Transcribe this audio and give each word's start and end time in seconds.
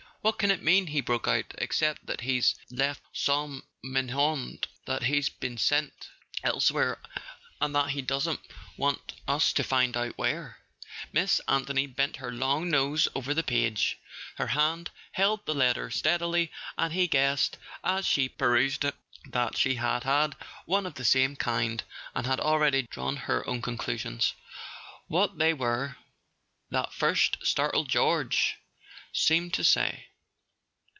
"What 0.23 0.37
can 0.37 0.51
it 0.51 0.61
mean," 0.61 0.85
he 0.85 1.01
broke 1.01 1.27
out, 1.27 1.51
"except 1.57 2.05
that 2.05 2.21
he's 2.21 2.53
left 2.69 3.01
Sainte 3.11 3.65
Menehould, 3.83 4.67
that 4.85 5.05
he's 5.05 5.29
been 5.29 5.57
sent 5.57 6.09
[211] 6.43 6.43
A 6.43 6.43
SON 6.43 6.43
AT 6.43 6.43
THE 6.43 6.43
FRONT 6.43 6.53
elsewhere, 6.53 7.23
and 7.59 7.75
that 7.75 7.89
he 7.95 8.01
doesn't 8.03 8.39
want 8.77 9.13
us 9.27 9.51
to 9.53 9.63
find 9.63 9.97
out 9.97 10.15
where?" 10.19 10.59
Miss 11.11 11.41
Anthony 11.47 11.87
bent 11.87 12.17
her 12.17 12.31
long 12.31 12.69
nose 12.69 13.07
over 13.15 13.33
the 13.33 13.41
page. 13.41 13.97
Her 14.35 14.45
hand 14.45 14.91
held 15.13 15.43
the 15.47 15.55
letter 15.55 15.89
steadily, 15.89 16.51
and 16.77 16.93
he 16.93 17.07
guessed, 17.07 17.57
as 17.83 18.05
she 18.05 18.29
perused 18.29 18.85
it, 18.85 18.93
that 19.25 19.57
she 19.57 19.73
had 19.73 20.03
had 20.03 20.35
one 20.67 20.85
of 20.85 20.93
the 20.93 21.03
same 21.03 21.35
kind, 21.35 21.83
and 22.13 22.27
had 22.27 22.39
already 22.39 22.83
drawn 22.83 23.15
her 23.15 23.43
own 23.49 23.59
conclusions. 23.63 24.35
What 25.07 25.39
they 25.39 25.55
were, 25.55 25.97
that 26.69 26.93
first 26.93 27.37
startled 27.41 27.89
"George!" 27.89 28.57
seemed 29.11 29.55
to 29.55 29.63
say. 29.63 30.05